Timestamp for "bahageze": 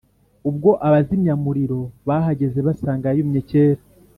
2.07-2.59